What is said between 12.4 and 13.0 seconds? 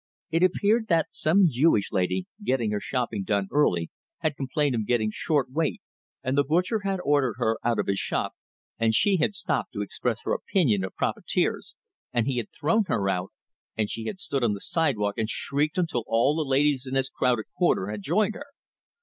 thrown